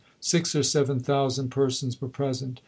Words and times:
Six 0.19 0.55
or 0.55 0.63
seven 0.63 0.99
thousand 0.99 1.49
persons 1.49 2.01
were 2.01 2.07
present. 2.09 2.59